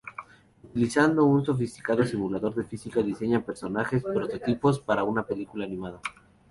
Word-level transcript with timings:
Utilizando 0.63 1.25
un 1.25 1.45
sofisticado 1.45 2.03
simulador 2.03 2.55
de 2.55 2.63
física, 2.63 3.03
diseñan 3.03 3.43
personajes 3.45 4.01
prototipos 4.01 4.79
para 4.79 5.03
una 5.03 5.27
película 5.27 5.63
animada. 5.65 6.01